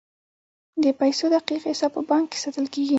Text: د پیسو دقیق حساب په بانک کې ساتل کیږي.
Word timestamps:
د 0.83 0.85
پیسو 0.99 1.25
دقیق 1.35 1.61
حساب 1.71 1.91
په 1.95 2.01
بانک 2.09 2.25
کې 2.31 2.37
ساتل 2.43 2.65
کیږي. 2.73 2.89